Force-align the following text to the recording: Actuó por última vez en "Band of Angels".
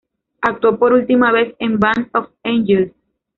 Actuó 0.41 0.79
por 0.79 0.93
última 0.93 1.31
vez 1.31 1.53
en 1.59 1.77
"Band 1.79 2.09
of 2.15 2.29
Angels". 2.43 2.91